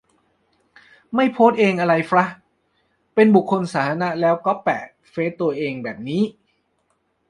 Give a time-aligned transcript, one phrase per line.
[1.15, 2.25] ไม่โพสเองอะไรฟระ?
[3.15, 6.21] เป็นบุคคลสาธารณะแล้วก๊อปแปะเฟสตัวเองแบบนี้